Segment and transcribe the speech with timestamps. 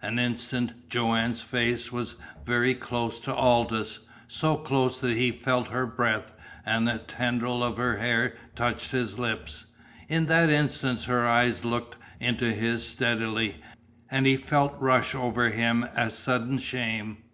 [0.00, 5.84] An instant Joanne's face was very close to Aldous', so close that he felt her
[5.84, 6.32] breath,
[6.64, 9.64] and a tendril of her hair touched his lips.
[10.08, 13.56] In that instant her eyes looked into his steadily,
[14.08, 17.24] and he felt rush over him a sudden shame.